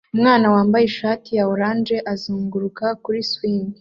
Umwana 0.15 0.45
wambaye 0.53 0.83
ishati 0.87 1.29
ya 1.37 1.43
orange 1.53 1.95
azunguruka 2.13 2.85
kuri 3.03 3.21
swing 3.31 3.67